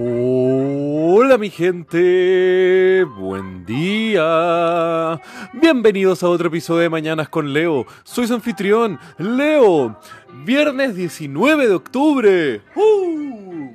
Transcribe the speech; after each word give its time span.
Hola 0.00 1.38
mi 1.38 1.50
gente, 1.50 3.02
buen 3.02 3.66
día. 3.66 5.20
Bienvenidos 5.54 6.22
a 6.22 6.28
otro 6.28 6.46
episodio 6.46 6.82
de 6.82 6.88
Mañanas 6.88 7.28
con 7.28 7.52
Leo. 7.52 7.84
Soy 8.04 8.28
su 8.28 8.34
anfitrión, 8.34 9.00
Leo. 9.18 9.98
Viernes 10.44 10.94
19 10.94 11.66
de 11.66 11.74
octubre. 11.74 12.62
¡Uh! 12.76 13.74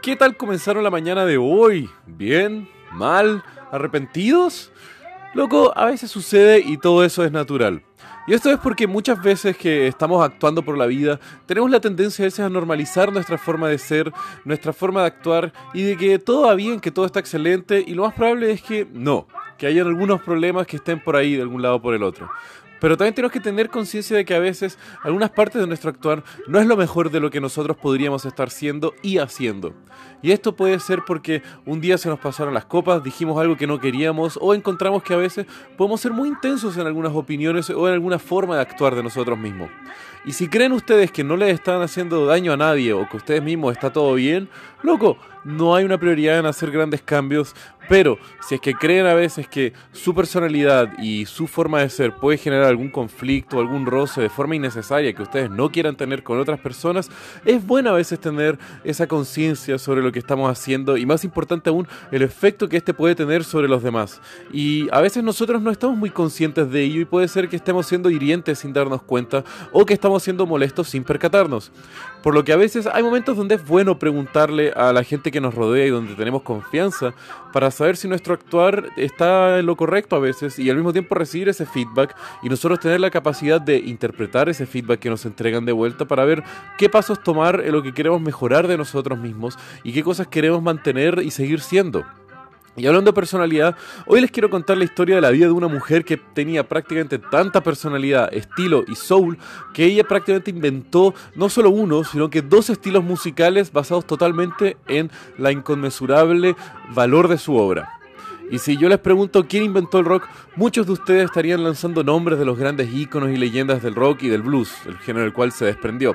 ¿Qué 0.00 0.14
tal 0.14 0.36
comenzaron 0.36 0.84
la 0.84 0.90
mañana 0.90 1.26
de 1.26 1.38
hoy? 1.38 1.90
¿Bien? 2.06 2.68
¿Mal? 2.92 3.42
¿Arrepentidos? 3.72 4.70
Loco, 5.34 5.72
a 5.76 5.86
veces 5.86 6.08
sucede 6.08 6.60
y 6.60 6.78
todo 6.78 7.04
eso 7.04 7.24
es 7.24 7.32
natural. 7.32 7.82
Y 8.28 8.34
esto 8.34 8.50
es 8.50 8.58
porque 8.58 8.86
muchas 8.86 9.22
veces 9.22 9.56
que 9.56 9.86
estamos 9.86 10.22
actuando 10.22 10.62
por 10.62 10.76
la 10.76 10.84
vida, 10.84 11.18
tenemos 11.46 11.70
la 11.70 11.80
tendencia 11.80 12.24
a 12.24 12.26
veces 12.26 12.40
a 12.40 12.50
normalizar 12.50 13.10
nuestra 13.10 13.38
forma 13.38 13.70
de 13.70 13.78
ser, 13.78 14.12
nuestra 14.44 14.74
forma 14.74 15.00
de 15.00 15.06
actuar 15.06 15.50
y 15.72 15.82
de 15.84 15.96
que 15.96 16.18
todo 16.18 16.42
va 16.42 16.54
bien, 16.54 16.78
que 16.78 16.90
todo 16.90 17.06
está 17.06 17.20
excelente 17.20 17.82
y 17.86 17.94
lo 17.94 18.02
más 18.02 18.12
probable 18.12 18.50
es 18.50 18.60
que 18.60 18.86
no, 18.92 19.26
que 19.56 19.66
hayan 19.66 19.86
algunos 19.86 20.20
problemas 20.20 20.66
que 20.66 20.76
estén 20.76 21.02
por 21.02 21.16
ahí 21.16 21.36
de 21.36 21.42
algún 21.42 21.62
lado 21.62 21.80
por 21.80 21.94
el 21.94 22.02
otro. 22.02 22.30
Pero 22.80 22.96
también 22.96 23.14
tenemos 23.14 23.32
que 23.32 23.40
tener 23.40 23.70
conciencia 23.70 24.16
de 24.16 24.24
que 24.24 24.34
a 24.34 24.38
veces 24.38 24.78
algunas 25.02 25.30
partes 25.30 25.60
de 25.60 25.66
nuestro 25.66 25.90
actuar 25.90 26.24
no 26.46 26.60
es 26.60 26.66
lo 26.66 26.76
mejor 26.76 27.10
de 27.10 27.20
lo 27.20 27.30
que 27.30 27.40
nosotros 27.40 27.76
podríamos 27.76 28.24
estar 28.24 28.50
siendo 28.50 28.94
y 29.02 29.18
haciendo. 29.18 29.74
Y 30.22 30.32
esto 30.32 30.56
puede 30.56 30.78
ser 30.80 31.02
porque 31.06 31.42
un 31.64 31.80
día 31.80 31.98
se 31.98 32.08
nos 32.08 32.18
pasaron 32.18 32.54
las 32.54 32.64
copas, 32.64 33.02
dijimos 33.02 33.40
algo 33.40 33.56
que 33.56 33.66
no 33.66 33.78
queríamos 33.78 34.38
o 34.40 34.54
encontramos 34.54 35.02
que 35.02 35.14
a 35.14 35.18
veces 35.18 35.46
podemos 35.76 36.00
ser 36.00 36.12
muy 36.12 36.28
intensos 36.28 36.76
en 36.76 36.86
algunas 36.86 37.12
opiniones 37.12 37.70
o 37.70 37.86
en 37.88 37.94
alguna 37.94 38.18
forma 38.18 38.56
de 38.56 38.62
actuar 38.62 38.94
de 38.94 39.02
nosotros 39.02 39.38
mismos. 39.38 39.70
Y 40.24 40.32
si 40.32 40.48
creen 40.48 40.72
ustedes 40.72 41.12
que 41.12 41.24
no 41.24 41.36
les 41.36 41.54
están 41.54 41.80
haciendo 41.80 42.26
daño 42.26 42.52
a 42.52 42.56
nadie 42.56 42.92
o 42.92 43.08
que 43.08 43.16
ustedes 43.16 43.42
mismos 43.42 43.72
está 43.72 43.92
todo 43.92 44.14
bien, 44.14 44.48
loco, 44.82 45.16
no 45.48 45.74
hay 45.74 45.84
una 45.84 45.98
prioridad 45.98 46.38
en 46.38 46.46
hacer 46.46 46.70
grandes 46.70 47.00
cambios, 47.00 47.54
pero 47.88 48.18
si 48.46 48.56
es 48.56 48.60
que 48.60 48.74
creen 48.74 49.06
a 49.06 49.14
veces 49.14 49.48
que 49.48 49.72
su 49.92 50.14
personalidad 50.14 50.98
y 50.98 51.24
su 51.24 51.46
forma 51.46 51.80
de 51.80 51.88
ser 51.88 52.14
puede 52.14 52.36
generar 52.36 52.66
algún 52.66 52.90
conflicto, 52.90 53.58
algún 53.58 53.86
roce 53.86 54.20
de 54.20 54.28
forma 54.28 54.56
innecesaria 54.56 55.14
que 55.14 55.22
ustedes 55.22 55.50
no 55.50 55.72
quieran 55.72 55.96
tener 55.96 56.22
con 56.22 56.38
otras 56.38 56.60
personas, 56.60 57.10
es 57.46 57.66
bueno 57.66 57.90
a 57.90 57.94
veces 57.94 58.20
tener 58.20 58.58
esa 58.84 59.06
conciencia 59.06 59.78
sobre 59.78 60.02
lo 60.02 60.12
que 60.12 60.18
estamos 60.18 60.50
haciendo 60.50 60.98
y 60.98 61.06
más 61.06 61.24
importante 61.24 61.70
aún, 61.70 61.88
el 62.12 62.20
efecto 62.20 62.68
que 62.68 62.76
este 62.76 62.92
puede 62.92 63.14
tener 63.14 63.42
sobre 63.42 63.68
los 63.68 63.82
demás. 63.82 64.20
Y 64.52 64.86
a 64.92 65.00
veces 65.00 65.24
nosotros 65.24 65.62
no 65.62 65.70
estamos 65.70 65.96
muy 65.96 66.10
conscientes 66.10 66.70
de 66.70 66.82
ello 66.82 67.00
y 67.00 67.06
puede 67.06 67.26
ser 67.26 67.48
que 67.48 67.56
estemos 67.56 67.86
siendo 67.86 68.10
hirientes 68.10 68.58
sin 68.58 68.74
darnos 68.74 69.02
cuenta 69.02 69.44
o 69.72 69.86
que 69.86 69.94
estamos 69.94 70.22
siendo 70.22 70.44
molestos 70.44 70.90
sin 70.90 71.04
percatarnos. 71.04 71.72
Por 72.22 72.34
lo 72.34 72.44
que 72.44 72.52
a 72.52 72.56
veces 72.56 72.86
hay 72.86 73.02
momentos 73.02 73.36
donde 73.36 73.54
es 73.54 73.66
bueno 73.66 73.98
preguntarle 73.98 74.72
a 74.72 74.92
la 74.92 75.04
gente 75.04 75.30
que 75.30 75.40
nos 75.40 75.54
rodea 75.54 75.86
y 75.86 75.90
donde 75.90 76.14
tenemos 76.14 76.42
confianza 76.42 77.14
para 77.52 77.70
saber 77.70 77.96
si 77.96 78.08
nuestro 78.08 78.34
actuar 78.34 78.90
está 78.96 79.58
en 79.58 79.66
lo 79.66 79.76
correcto 79.76 80.16
a 80.16 80.18
veces 80.18 80.58
y 80.58 80.68
al 80.68 80.76
mismo 80.76 80.92
tiempo 80.92 81.14
recibir 81.14 81.48
ese 81.48 81.64
feedback 81.64 82.16
y 82.42 82.48
nosotros 82.48 82.80
tener 82.80 83.00
la 83.00 83.10
capacidad 83.10 83.60
de 83.60 83.78
interpretar 83.78 84.48
ese 84.48 84.66
feedback 84.66 84.98
que 84.98 85.10
nos 85.10 85.24
entregan 85.26 85.64
de 85.64 85.72
vuelta 85.72 86.06
para 86.06 86.24
ver 86.24 86.42
qué 86.76 86.88
pasos 86.88 87.22
tomar 87.22 87.60
en 87.64 87.72
lo 87.72 87.82
que 87.82 87.94
queremos 87.94 88.20
mejorar 88.20 88.66
de 88.66 88.76
nosotros 88.76 89.18
mismos 89.18 89.56
y 89.84 89.92
qué 89.92 90.02
cosas 90.02 90.26
queremos 90.26 90.62
mantener 90.62 91.20
y 91.22 91.30
seguir 91.30 91.60
siendo. 91.60 92.04
Y 92.78 92.86
hablando 92.86 93.10
de 93.10 93.14
personalidad, 93.14 93.76
hoy 94.06 94.20
les 94.20 94.30
quiero 94.30 94.48
contar 94.48 94.78
la 94.78 94.84
historia 94.84 95.16
de 95.16 95.20
la 95.20 95.30
vida 95.30 95.46
de 95.46 95.52
una 95.52 95.68
mujer 95.68 96.04
que 96.04 96.16
tenía 96.16 96.68
prácticamente 96.68 97.18
tanta 97.18 97.62
personalidad, 97.62 98.32
estilo 98.32 98.84
y 98.86 98.94
soul, 98.94 99.36
que 99.74 99.84
ella 99.84 100.04
prácticamente 100.04 100.50
inventó 100.50 101.14
no 101.34 101.48
solo 101.48 101.70
uno, 101.70 102.04
sino 102.04 102.30
que 102.30 102.40
dos 102.40 102.70
estilos 102.70 103.02
musicales 103.02 103.72
basados 103.72 104.06
totalmente 104.06 104.76
en 104.86 105.10
la 105.38 105.50
inconmensurable 105.50 106.54
valor 106.94 107.28
de 107.28 107.38
su 107.38 107.56
obra. 107.56 107.97
Y 108.50 108.58
si 108.58 108.76
yo 108.76 108.88
les 108.88 108.98
pregunto 108.98 109.46
quién 109.46 109.64
inventó 109.64 109.98
el 109.98 110.06
rock, 110.06 110.26
muchos 110.56 110.86
de 110.86 110.92
ustedes 110.92 111.24
estarían 111.24 111.62
lanzando 111.62 112.02
nombres 112.02 112.38
de 112.38 112.46
los 112.46 112.58
grandes 112.58 112.92
íconos 112.92 113.30
y 113.30 113.36
leyendas 113.36 113.82
del 113.82 113.94
rock 113.94 114.22
y 114.22 114.28
del 114.28 114.42
blues, 114.42 114.72
el 114.86 114.96
género 114.98 115.24
del 115.24 115.34
cual 115.34 115.52
se 115.52 115.66
desprendió. 115.66 116.14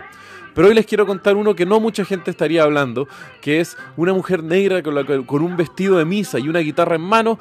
Pero 0.54 0.68
hoy 0.68 0.74
les 0.74 0.86
quiero 0.86 1.06
contar 1.06 1.36
uno 1.36 1.56
que 1.56 1.66
no 1.66 1.80
mucha 1.80 2.06
gente 2.06 2.30
estaría 2.30 2.64
hablando, 2.64 3.08
que 3.42 3.60
es 3.60 3.76
una 3.98 4.14
mujer 4.14 4.44
negra 4.44 4.84
con, 4.84 5.44
un 5.44 5.58
vestido 5.58 5.98
de 5.98 6.06
misa 6.06 6.40
y 6.40 6.48
una 6.48 6.60
guitarra 6.60 6.96
en 6.96 7.02
mano 7.02 7.40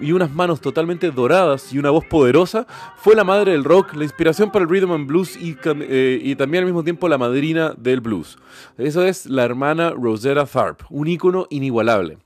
y 0.00 0.12
unas 0.12 0.30
manos 0.30 0.60
totalmente 0.60 1.10
doradas 1.10 1.72
y 1.72 1.78
una 1.78 1.90
voz 1.90 2.04
poderosa, 2.04 2.66
fue 2.96 3.16
la 3.16 3.24
madre 3.24 3.52
del 3.52 3.64
rock, 3.64 3.94
la 3.94 4.04
inspiración 4.04 4.50
para 4.52 4.64
el 4.64 4.70
rhythm 4.70 4.92
and 4.92 5.06
blues 5.06 5.36
y, 5.36 5.56
eh, 5.64 6.34
también 6.38 6.62
al 6.62 6.66
mismo 6.66 6.84
tiempo 6.84 7.08
la 7.08 7.18
madrina 7.18 7.74
del 7.76 8.00
blues. 8.00 8.38
Eso 8.78 9.04
es 9.04 9.26
la 9.26 9.44
hermana 9.44 9.90
Rosetta 9.90 10.46
Tharpe, 10.46 10.84
un 10.90 11.08
ícono 11.08 11.46
inigualable. 11.50 12.18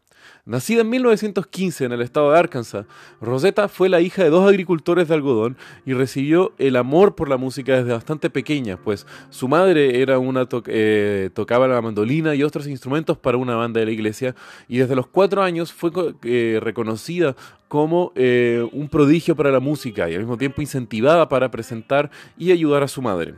Nacida 0.46 0.82
en 0.82 0.90
1915 0.90 1.86
en 1.86 1.90
el 1.90 2.02
estado 2.02 2.30
de 2.30 2.38
Arkansas, 2.38 2.86
Rosetta 3.20 3.66
fue 3.68 3.88
la 3.88 4.00
hija 4.00 4.22
de 4.22 4.30
dos 4.30 4.48
agricultores 4.48 5.08
de 5.08 5.14
algodón 5.14 5.56
y 5.84 5.92
recibió 5.92 6.52
el 6.58 6.76
amor 6.76 7.16
por 7.16 7.28
la 7.28 7.36
música 7.36 7.76
desde 7.76 7.92
bastante 7.92 8.30
pequeña, 8.30 8.76
pues 8.76 9.08
su 9.30 9.48
madre 9.48 10.00
era 10.00 10.20
una 10.20 10.46
eh, 10.66 11.30
tocaba 11.34 11.66
la 11.66 11.82
mandolina 11.82 12.36
y 12.36 12.44
otros 12.44 12.68
instrumentos 12.68 13.18
para 13.18 13.38
una 13.38 13.56
banda 13.56 13.80
de 13.80 13.86
la 13.86 13.92
iglesia 13.92 14.36
y 14.68 14.78
desde 14.78 14.94
los 14.94 15.08
cuatro 15.08 15.42
años 15.42 15.72
fue 15.72 15.90
eh, 16.22 16.60
reconocida 16.62 17.34
como 17.66 18.12
eh, 18.14 18.64
un 18.70 18.88
prodigio 18.88 19.34
para 19.34 19.50
la 19.50 19.58
música 19.58 20.08
y 20.08 20.14
al 20.14 20.20
mismo 20.20 20.38
tiempo 20.38 20.62
incentivada 20.62 21.28
para 21.28 21.50
presentar 21.50 22.08
y 22.38 22.52
ayudar 22.52 22.84
a 22.84 22.88
su 22.88 23.02
madre. 23.02 23.34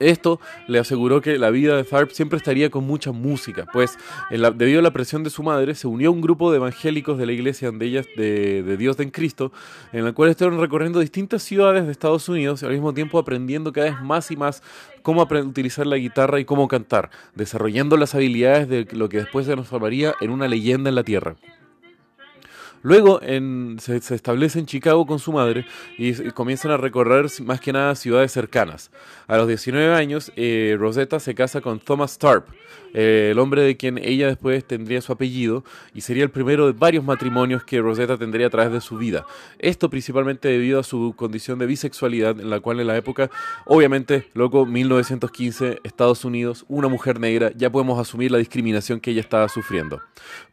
Esto 0.00 0.40
le 0.66 0.78
aseguró 0.78 1.20
que 1.20 1.38
la 1.38 1.50
vida 1.50 1.76
de 1.76 1.84
Tharp 1.84 2.10
siempre 2.10 2.38
estaría 2.38 2.70
con 2.70 2.84
mucha 2.84 3.12
música, 3.12 3.66
pues 3.70 3.98
debido 4.30 4.80
a 4.80 4.82
la 4.82 4.92
presión 4.92 5.22
de 5.22 5.30
su 5.30 5.42
madre, 5.42 5.74
se 5.74 5.86
unió 5.86 6.08
a 6.08 6.12
un 6.12 6.22
grupo 6.22 6.50
de 6.50 6.56
evangélicos 6.56 7.18
de 7.18 7.26
la 7.26 7.32
iglesia 7.32 7.70
de, 7.70 8.62
de, 8.62 8.76
Dios 8.78 8.98
en 8.98 9.10
Cristo, 9.10 9.52
en 9.92 10.06
la 10.06 10.12
cual 10.12 10.30
estuvieron 10.30 10.58
recorriendo 10.58 11.00
distintas 11.00 11.42
ciudades 11.42 11.84
de 11.84 11.92
Estados 11.92 12.28
Unidos 12.30 12.62
y 12.62 12.66
al 12.66 12.72
mismo 12.72 12.94
tiempo 12.94 13.18
aprendiendo 13.18 13.74
cada 13.74 13.90
vez 13.90 14.00
más 14.00 14.30
y 14.30 14.36
más 14.36 14.62
cómo 15.02 15.22
utilizar 15.22 15.86
la 15.86 15.96
guitarra 15.96 16.40
y 16.40 16.46
cómo 16.46 16.66
cantar, 16.66 17.10
desarrollando 17.34 17.98
las 17.98 18.14
habilidades 18.14 18.68
de 18.70 18.88
lo 18.92 19.10
que 19.10 19.18
después 19.18 19.44
se 19.44 19.52
transformaría 19.52 20.14
en 20.22 20.30
una 20.30 20.48
leyenda 20.48 20.88
en 20.88 20.94
la 20.94 21.04
tierra. 21.04 21.36
Luego 22.82 23.20
se, 23.20 23.96
establece 23.96 24.58
en 24.58 24.66
Chicago 24.66 25.06
con 25.06 25.18
su 25.18 25.32
madre 25.32 25.66
y, 25.98 26.14
comienzan 26.30 26.70
a 26.70 26.76
recorrer 26.76 27.26
más 27.42 27.60
que 27.60 27.72
nada 27.72 27.94
ciudades 27.94 28.32
cercanas. 28.32 28.90
A 29.26 29.36
los 29.36 29.46
19 29.48 29.94
años, 29.94 30.32
eh, 30.36 30.76
Rosetta 30.78 31.20
se 31.20 31.34
casa 31.34 31.60
con 31.60 31.78
Thomas 31.78 32.18
Tarp, 32.18 32.48
eh, 32.94 33.28
el 33.32 33.38
hombre 33.38 33.62
de 33.62 33.76
quien 33.76 33.98
ella 33.98 34.26
después 34.28 34.64
tendría 34.64 35.00
su 35.00 35.12
apellido 35.12 35.64
y 35.94 36.00
sería 36.00 36.24
el 36.24 36.30
primero 36.30 36.66
de 36.66 36.72
varios 36.72 37.04
matrimonios 37.04 37.64
que 37.64 37.80
Rosetta 37.80 38.16
tendría 38.16 38.48
a 38.48 38.50
través 38.50 38.72
de 38.72 38.80
su 38.80 38.96
vida. 38.96 39.26
Esto 39.58 39.90
principalmente 39.90 40.48
debido 40.48 40.80
a 40.80 40.82
su 40.82 41.14
condición 41.16 41.58
de 41.58 41.66
bisexualidad, 41.66 42.40
en 42.40 42.50
la 42.50 42.60
cual 42.60 42.80
en 42.80 42.86
la 42.86 42.96
época, 42.96 43.30
obviamente, 43.66 44.28
loco, 44.34 44.66
1915, 44.66 45.80
Estados 45.84 46.24
Unidos, 46.24 46.64
una 46.68 46.88
mujer 46.88 47.20
negra, 47.20 47.52
ya 47.56 47.70
podemos 47.70 47.98
asumir 47.98 48.30
la 48.30 48.38
discriminación 48.38 49.00
que 49.00 49.10
ella 49.10 49.20
estaba 49.20 49.48
sufriendo. 49.48 50.00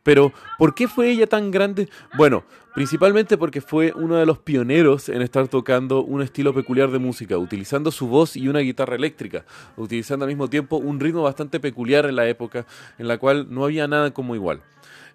Pero, 0.04 0.31
¿por 0.58 0.74
qué 0.74 0.88
fue 0.88 1.09
ella 1.09 1.28
tan 1.28 1.52
grande? 1.52 1.90
Bueno, 2.16 2.44
principalmente 2.78 3.40
porque 3.40 3.60
fue 3.60 3.92
uno 3.96 4.18
de 4.18 4.28
los 4.28 4.38
pioneros 4.38 5.10
en 5.10 5.24
estar 5.24 5.48
tocando 5.48 6.04
un 6.04 6.22
estilo 6.22 6.54
peculiar 6.54 6.92
de 6.92 7.00
música, 7.00 7.36
utilizando 7.36 7.90
su 7.90 8.08
voz 8.08 8.38
y 8.38 8.50
una 8.50 8.60
guitarra 8.60 8.96
eléctrica, 8.96 9.46
utilizando 9.78 10.26
al 10.26 10.30
mismo 10.30 10.48
tiempo 10.48 10.78
un 10.78 11.00
ritmo 11.00 11.24
bastante 11.24 11.60
peculiar 11.60 12.06
en 12.06 12.16
la 12.16 12.28
época, 12.28 12.68
en 13.00 13.08
la 13.08 13.18
cual 13.18 13.48
no 13.50 13.66
había 13.66 13.88
nada 13.88 14.12
como 14.12 14.36
igual. 14.36 14.62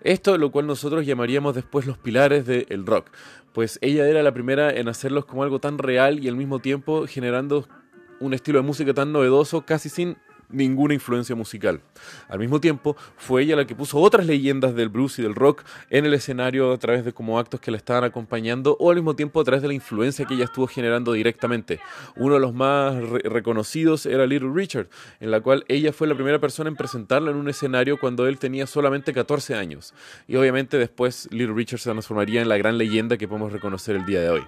Esto 0.01 0.37
lo 0.39 0.51
cual 0.51 0.67
nosotros 0.67 1.06
llamaríamos 1.06 1.55
después 1.55 1.87
los 1.87 1.97
pilares 1.99 2.47
del 2.47 2.84
rock, 2.84 3.11
pues 3.53 3.78
ella 3.81 4.09
era 4.09 4.25
la 4.25 4.34
primera 4.34 4.72
en 4.72 4.89
hacerlos 4.89 5.25
como 5.25 5.45
algo 5.45 5.61
tan 5.61 5.78
real 5.78 6.19
y 6.19 6.27
al 6.27 6.34
mismo 6.34 6.59
tiempo 6.59 7.06
generando 7.06 7.69
un 8.19 8.34
estilo 8.34 8.59
de 8.59 8.67
música 8.67 8.93
tan 8.93 9.12
novedoso 9.12 9.65
casi 9.65 9.89
sin 9.89 10.16
ninguna 10.53 10.95
influencia 10.95 11.34
musical. 11.34 11.81
Al 12.28 12.39
mismo 12.39 12.60
tiempo, 12.60 12.97
fue 13.16 13.43
ella 13.43 13.57
la 13.57 13.66
que 13.66 13.75
puso 13.75 13.99
otras 13.99 14.27
leyendas 14.27 14.75
del 14.75 14.89
blues 14.89 15.19
y 15.19 15.22
del 15.22 15.34
rock 15.34 15.63
en 15.91 16.07
el 16.07 16.15
escenario 16.15 16.72
a 16.72 16.78
través 16.78 17.04
de 17.04 17.13
como 17.13 17.39
actos 17.39 17.60
que 17.60 17.71
la 17.71 17.77
estaban 17.77 18.04
acompañando 18.04 18.77
o 18.78 18.91
al 18.91 18.97
mismo 18.97 19.16
tiempo 19.16 19.41
a 19.41 19.45
través 19.45 19.63
de 19.63 19.69
la 19.69 19.75
influencia 19.75 20.25
que 20.25 20.34
ella 20.34 20.45
estuvo 20.45 20.66
generando 20.66 21.13
directamente. 21.13 21.81
Uno 22.16 22.34
de 22.34 22.41
los 22.41 22.54
más 22.54 22.97
reconocidos 23.25 24.07
era 24.07 24.27
Little 24.27 24.53
Richard, 24.54 24.89
en 25.21 25.31
la 25.31 25.41
cual 25.41 25.65
ella 25.69 25.93
fue 25.93 26.07
la 26.07 26.15
primera 26.15 26.39
persona 26.39 26.69
en 26.69 26.77
presentarlo 26.77 27.31
en 27.31 27.37
un 27.37 27.48
escenario 27.48 27.98
cuando 27.98 28.27
él 28.27 28.39
tenía 28.39 28.66
solamente 28.66 29.13
14 29.13 29.55
años. 29.55 29.95
Y 30.27 30.37
obviamente 30.37 30.78
después 30.78 31.28
Little 31.31 31.55
Richard 31.55 31.81
se 31.81 31.91
transformaría 31.91 32.43
en 32.43 32.48
la 32.48 32.57
gran 32.57 32.78
leyenda 32.78 33.16
que 33.16 33.28
podemos 33.28 33.53
reconocer 33.53 33.97
el 33.97 34.05
día 34.05 34.21
de 34.21 34.31
hoy. 34.31 34.43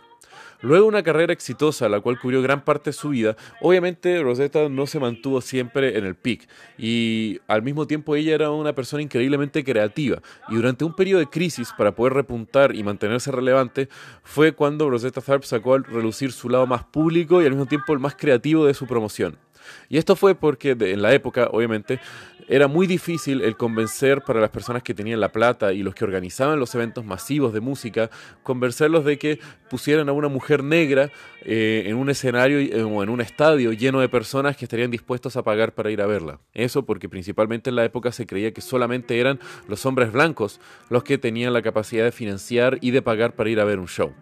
Luego 0.64 0.86
una 0.86 1.02
carrera 1.02 1.34
exitosa, 1.34 1.90
la 1.90 2.00
cual 2.00 2.18
cubrió 2.18 2.40
gran 2.40 2.64
parte 2.64 2.88
de 2.88 2.94
su 2.94 3.10
vida, 3.10 3.36
obviamente 3.60 4.22
Rosetta 4.22 4.70
no 4.70 4.86
se 4.86 4.98
mantuvo 4.98 5.42
siempre 5.42 5.98
en 5.98 6.06
el 6.06 6.14
peak 6.14 6.48
y 6.78 7.38
al 7.48 7.60
mismo 7.60 7.86
tiempo 7.86 8.16
ella 8.16 8.34
era 8.34 8.50
una 8.50 8.74
persona 8.74 9.02
increíblemente 9.02 9.62
creativa 9.62 10.22
y 10.48 10.54
durante 10.54 10.86
un 10.86 10.96
periodo 10.96 11.20
de 11.20 11.26
crisis 11.26 11.68
para 11.76 11.94
poder 11.94 12.14
repuntar 12.14 12.74
y 12.74 12.82
mantenerse 12.82 13.30
relevante 13.30 13.90
fue 14.22 14.52
cuando 14.52 14.88
Rosetta 14.88 15.20
Tharpe 15.20 15.46
sacó 15.46 15.74
al 15.74 15.84
relucir 15.84 16.32
su 16.32 16.48
lado 16.48 16.66
más 16.66 16.82
público 16.82 17.42
y 17.42 17.44
al 17.44 17.50
mismo 17.50 17.66
tiempo 17.66 17.92
el 17.92 17.98
más 17.98 18.14
creativo 18.14 18.64
de 18.64 18.72
su 18.72 18.86
promoción. 18.86 19.36
Y 19.88 19.98
esto 19.98 20.16
fue 20.16 20.34
porque 20.34 20.76
en 20.78 21.02
la 21.02 21.14
época, 21.14 21.48
obviamente, 21.50 22.00
era 22.48 22.68
muy 22.68 22.86
difícil 22.86 23.42
el 23.42 23.56
convencer 23.56 24.22
para 24.22 24.40
las 24.40 24.50
personas 24.50 24.82
que 24.82 24.94
tenían 24.94 25.20
la 25.20 25.32
plata 25.32 25.72
y 25.72 25.82
los 25.82 25.94
que 25.94 26.04
organizaban 26.04 26.58
los 26.58 26.74
eventos 26.74 27.04
masivos 27.04 27.52
de 27.52 27.60
música, 27.60 28.10
convencerlos 28.42 29.04
de 29.04 29.18
que 29.18 29.40
pusieran 29.70 30.08
a 30.08 30.12
una 30.12 30.28
mujer 30.28 30.62
negra 30.62 31.10
eh, 31.42 31.84
en 31.86 31.96
un 31.96 32.10
escenario 32.10 32.58
eh, 32.58 32.82
o 32.82 33.02
en 33.02 33.08
un 33.08 33.20
estadio 33.20 33.72
lleno 33.72 34.00
de 34.00 34.08
personas 34.08 34.56
que 34.56 34.64
estarían 34.64 34.90
dispuestos 34.90 35.36
a 35.36 35.42
pagar 35.42 35.72
para 35.72 35.90
ir 35.90 36.00
a 36.00 36.06
verla. 36.06 36.40
Eso 36.52 36.84
porque 36.84 37.08
principalmente 37.08 37.70
en 37.70 37.76
la 37.76 37.84
época 37.84 38.12
se 38.12 38.26
creía 38.26 38.52
que 38.52 38.60
solamente 38.60 39.18
eran 39.18 39.40
los 39.68 39.84
hombres 39.86 40.12
blancos 40.12 40.60
los 40.90 41.04
que 41.04 41.18
tenían 41.18 41.52
la 41.52 41.62
capacidad 41.62 42.04
de 42.04 42.12
financiar 42.12 42.78
y 42.80 42.90
de 42.90 43.02
pagar 43.02 43.34
para 43.34 43.50
ir 43.50 43.60
a 43.60 43.64
ver 43.64 43.78
un 43.78 43.88
show. 43.88 44.12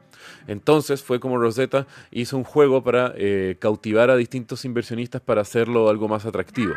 Entonces 0.46 1.02
fue 1.02 1.20
como 1.20 1.38
Rosetta 1.38 1.86
hizo 2.10 2.36
un 2.36 2.44
juego 2.44 2.82
para 2.82 3.12
eh, 3.16 3.56
cautivar 3.58 4.10
a 4.10 4.16
distintos 4.16 4.64
inversionistas 4.64 5.20
para 5.20 5.42
hacerlo 5.42 5.88
algo 5.88 6.08
más 6.08 6.26
atractivo. 6.26 6.74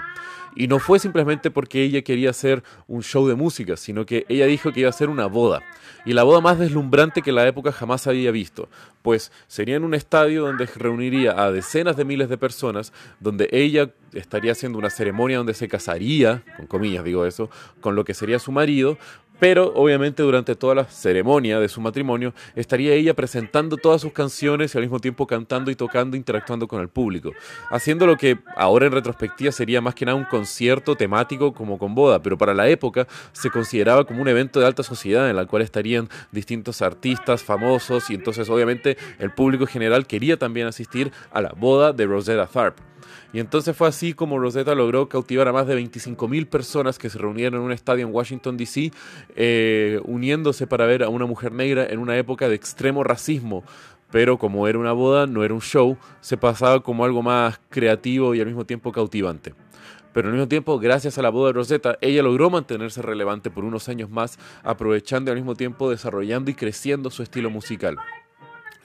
Y 0.56 0.68
no 0.68 0.80
fue 0.80 1.00
simplemente 1.00 1.52
porque 1.52 1.84
ella 1.84 2.02
quería 2.02 2.30
hacer 2.30 2.64
un 2.88 3.04
show 3.04 3.28
de 3.28 3.36
música, 3.36 3.76
sino 3.76 4.06
que 4.06 4.26
ella 4.30 4.46
dijo 4.46 4.72
que 4.72 4.82
iba 4.82 4.88
a 4.88 4.92
hacer 4.92 5.10
una 5.10 5.26
boda. 5.26 5.62
Y 6.06 6.14
la 6.14 6.24
boda 6.24 6.40
más 6.40 6.58
deslumbrante 6.58 7.22
que 7.22 7.32
la 7.32 7.46
época 7.46 7.72
jamás 7.72 8.08
había 8.08 8.32
visto, 8.32 8.70
pues 9.02 9.32
sería 9.48 9.76
en 9.76 9.84
un 9.84 9.94
estadio 9.94 10.44
donde 10.44 10.66
reuniría 10.68 11.44
a 11.44 11.52
decenas 11.52 11.98
de 11.98 12.06
miles 12.06 12.30
de 12.30 12.38
personas, 12.38 12.94
donde 13.20 13.50
ella 13.52 13.92
estaría 14.14 14.54
haciendo 14.54 14.78
una 14.78 14.90
ceremonia 14.90 15.38
donde 15.38 15.54
se 15.54 15.68
casaría, 15.68 16.44
con 16.58 16.68
comillas 16.68 17.04
digo 17.04 17.26
eso, 17.26 17.50
con 17.82 17.96
lo 17.96 18.06
que 18.06 18.14
sería 18.14 18.40
su 18.40 18.52
marido, 18.52 18.98
pero 19.40 19.74
obviamente 19.76 20.24
durante 20.24 20.56
toda 20.56 20.76
la 20.76 20.86
ceremonia 20.86 21.60
de 21.60 21.70
su 21.70 21.82
matrimonio 21.82 22.34
estaría 22.56 22.94
ella 22.94 23.14
presentando 23.14 23.78
todas 23.78 24.02
sus 24.02 24.14
canciones 24.14 24.74
y 24.74 24.78
al 24.78 24.84
mismo 24.84 25.00
tiempo 25.00 25.28
cantando 25.28 25.72
y 25.72 25.76
tocando, 25.76 26.18
interactuando 26.18 26.68
con 26.68 26.82
el 26.82 26.90
público, 26.90 27.32
haciendo 27.70 28.08
lo 28.08 28.18
que 28.18 28.38
ahora 28.56 28.86
en 28.86 28.92
retrospectiva 28.92 29.52
sería 29.52 29.82
más 29.82 29.96
que 29.96 30.06
nada 30.06 30.18
un 30.18 30.26
concierto 30.26 30.96
temático 30.96 31.54
como 31.54 31.78
con 31.78 31.96
boda, 31.96 32.22
pero 32.22 32.38
para 32.38 32.54
la 32.54 32.68
época 32.68 33.08
se 33.32 33.50
consideraba 33.50 34.06
como 34.06 34.22
un 34.22 34.28
evento 34.28 34.60
de 34.60 34.66
alta 34.66 34.84
sociedad 34.84 35.30
en 35.30 35.38
el 35.38 35.48
cual 35.48 35.62
estarían 35.62 36.10
distintos 36.32 36.82
artistas 36.82 37.44
famosos 37.44 38.10
y 38.10 38.16
entonces 38.16 38.50
obviamente 38.50 38.98
el 39.20 39.32
público 39.32 39.68
general 39.68 40.08
quería 40.08 40.38
también 40.38 40.68
asistir 40.68 41.12
a 41.32 41.42
la 41.42 41.50
boda 41.50 41.94
de 41.94 42.06
Rosetta 42.06 42.48
Tharpe. 42.48 42.82
Y 43.34 43.40
entonces 43.40 43.76
fue 43.76 43.88
así 43.88 44.14
como 44.14 44.40
Rosetta 44.40 44.76
logró 44.76 45.10
cautivar 45.10 45.48
a 45.50 45.52
más 45.52 45.68
de 45.68 45.78
25.000 45.78 46.48
personas 46.48 46.98
que 46.98 47.10
se 47.10 47.18
reunieron 47.18 47.60
en 47.60 47.66
un 47.66 47.72
estadio 47.74 48.08
en 48.08 48.14
Washington, 48.14 48.56
D.C., 48.56 48.94
eh, 49.36 50.00
uniéndose 50.04 50.68
para 50.68 50.86
ver 50.86 51.04
a 51.04 51.10
una 51.10 51.26
mujer 51.26 51.52
negra 51.52 51.86
en 51.86 52.00
una 52.00 52.18
época 52.18 52.50
de 52.50 52.56
extremo 52.56 53.04
racismo. 53.04 53.64
Pero 54.12 54.38
como 54.38 54.68
era 54.68 54.78
una 54.78 54.94
boda, 54.94 55.28
no 55.28 55.44
era 55.44 55.54
un 55.54 55.62
show, 55.62 55.98
se 56.22 56.38
pasaba 56.38 56.82
como 56.82 57.06
algo 57.06 57.22
más 57.22 57.60
creativo 57.70 58.36
y 58.36 58.40
al 58.40 58.48
mismo 58.48 58.66
tiempo 58.66 58.92
cautivante 58.92 59.54
pero 60.16 60.30
al 60.30 60.34
mismo 60.34 60.48
tiempo, 60.48 60.80
gracias 60.80 61.18
a 61.18 61.22
la 61.22 61.30
boda 61.30 61.48
de 61.48 61.54
Rosetta, 61.56 61.98
ella 62.00 62.24
logró 62.24 62.50
mantenerse 62.50 63.02
relevante 63.02 63.52
por 63.52 63.66
unos 63.66 63.90
años 63.90 64.10
más, 64.10 64.40
aprovechando 64.64 65.30
y 65.30 65.34
al 65.34 65.36
mismo 65.36 65.56
tiempo 65.56 65.90
desarrollando 65.90 66.50
y 66.50 66.54
creciendo 66.54 67.10
su 67.10 67.22
estilo 67.22 67.50
musical. 67.50 67.98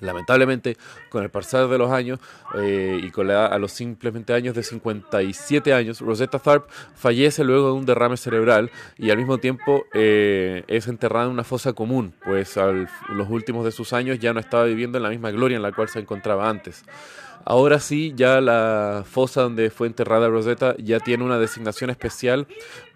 Lamentablemente, 0.00 0.76
con 1.08 1.23
el 1.23 1.31
pasar 1.31 1.69
de 1.69 1.79
los 1.79 1.91
años 1.91 2.19
eh, 2.55 3.00
y 3.02 3.11
con 3.11 3.29
la, 3.29 3.47
a 3.47 3.58
los 3.58 3.73
simplemente 3.73 4.32
años 4.32 4.55
de 4.55 4.62
57 4.62 5.73
años, 5.73 6.00
Rosetta 6.00 6.38
Tharpe 6.38 6.73
fallece 6.94 7.44
luego 7.44 7.69
de 7.69 7.73
un 7.75 7.87
derrame 7.87 8.17
cerebral 8.17 8.70
y 8.97 9.11
al 9.11 9.19
mismo 9.19 9.38
tiempo 9.38 9.85
eh, 9.94 10.64
es 10.69 10.88
enterrada 10.88 11.26
en 11.26 11.32
una 11.32 11.44
fosa 11.44 11.73
común, 11.73 12.14
pues 12.25 12.56
en 12.56 12.88
los 13.11 13.29
últimos 13.31 13.64
de 13.64 13.73
sus 13.73 13.93
años 13.93 14.19
ya 14.19 14.32
no 14.32 14.41
estaba 14.41 14.64
viviendo 14.64 14.99
en 14.99 15.05
la 15.05 15.11
misma 15.11 15.31
gloria 15.31 15.56
en 15.56 15.62
la 15.62 15.73
cual 15.73 15.88
se 15.88 16.00
encontraba 16.00 16.49
antes. 16.49 16.85
Ahora 17.44 17.81
sí, 17.81 18.12
ya 18.14 18.41
la 18.41 19.05
fosa 19.08 19.43
donde 19.43 19.70
fue 19.70 19.87
enterrada 19.87 20.29
Rosetta 20.29 20.76
ya 20.79 21.00
tiene 21.00 21.25
una 21.25 21.38
designación 21.38 21.88
especial 21.88 22.47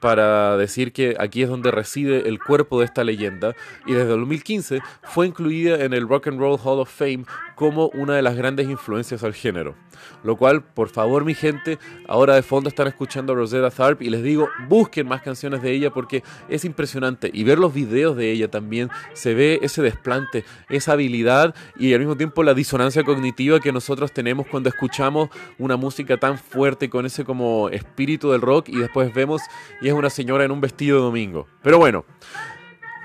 para 0.01 0.59
decir 0.59 0.93
que 0.93 1.17
aquí 1.19 1.43
es 1.43 1.49
donde 1.49 1.71
reside 1.71 2.29
el 2.29 2.39
cuerpo 2.39 2.79
de 2.79 2.85
esta 2.85 3.05
leyenda 3.05 3.55
y 3.87 3.93
desde 3.95 4.09
2015 4.09 4.81
fue 5.03 5.27
incluida 5.27 5.83
en 5.83 5.95
el 5.95 6.06
Rock 6.06 6.29
and 6.29 6.39
Roll 6.39 6.61
Hall 6.62 6.81
of 6.81 6.91
Fame 6.94 7.25
como 7.55 7.88
una 7.94 8.14
de 8.14 8.23
las 8.23 8.37
grandes 8.37 8.69
influencias 8.69 9.23
al 9.23 9.35
género. 9.35 9.75
Lo 10.23 10.37
cual, 10.37 10.62
por 10.62 10.88
favor, 10.88 11.25
mi 11.25 11.35
gente, 11.35 11.79
ahora 12.08 12.35
de 12.35 12.43
fondo 12.43 12.69
están 12.69 12.87
escuchando 12.88 13.32
a 13.32 13.37
Rosetta 13.37 13.70
Tharpe 13.70 14.05
y 14.05 14.11
les 14.11 14.23
digo, 14.23 14.49
busquen 14.69 15.06
más 15.06 15.23
canciones 15.23 15.62
de 15.62 15.73
ella 15.73 15.91
porque 15.91 16.23
es 16.49 16.64
impresionante 16.64 17.31
y 17.32 17.44
ver 17.44 17.58
los 17.58 17.73
videos 17.73 18.17
de 18.17 18.31
ella 18.31 18.50
también 18.50 18.91
se 19.12 19.35
ve 19.35 19.61
ese 19.62 19.82
desplante, 19.82 20.44
esa 20.69 20.93
habilidad 20.93 21.55
y 21.79 21.93
al 21.93 22.00
mismo 22.00 22.17
tiempo 22.17 22.43
la 22.43 22.55
disonancia 22.55 23.05
cognitiva 23.05 23.61
que 23.61 23.73
nosotros 23.73 24.12
tenemos 24.12 24.46
cuando 24.46 24.69
escuchamos 24.69 25.29
una 25.58 25.76
música 25.76 26.17
tan 26.17 26.38
fuerte 26.38 26.91
con 26.91 27.06
ese 27.06 27.25
como 27.25 27.69
espíritu 27.69 28.31
del 28.32 28.41
rock 28.41 28.69
y 28.69 28.79
después 28.79 29.12
vemos 29.14 29.43
y 29.81 29.88
es 29.88 29.94
una 29.94 30.11
señora 30.11 30.44
en 30.44 30.50
un 30.50 30.61
vestido 30.61 30.99
de 30.99 31.05
domingo. 31.05 31.46
Pero 31.62 31.79
bueno, 31.79 32.05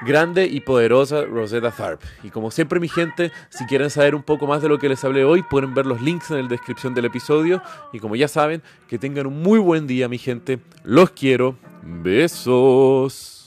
grande 0.05 0.45
y 0.45 0.61
poderosa 0.61 1.23
Rosetta 1.23 1.71
Tharpe. 1.71 2.05
Y 2.23 2.29
como 2.29 2.51
siempre 2.51 2.79
mi 2.79 2.87
gente, 2.87 3.31
si 3.49 3.65
quieren 3.65 3.89
saber 3.89 4.15
un 4.15 4.23
poco 4.23 4.47
más 4.47 4.61
de 4.61 4.69
lo 4.69 4.79
que 4.79 4.89
les 4.89 5.03
hablé 5.03 5.23
hoy, 5.23 5.43
pueden 5.43 5.73
ver 5.73 5.85
los 5.85 6.01
links 6.01 6.31
en 6.31 6.43
la 6.43 6.47
descripción 6.47 6.93
del 6.93 7.05
episodio. 7.05 7.61
Y 7.93 7.99
como 7.99 8.15
ya 8.15 8.27
saben, 8.27 8.61
que 8.87 8.97
tengan 8.99 9.27
un 9.27 9.41
muy 9.41 9.59
buen 9.59 9.87
día 9.87 10.07
mi 10.07 10.17
gente. 10.17 10.59
Los 10.83 11.11
quiero. 11.11 11.55
Besos. 11.83 13.38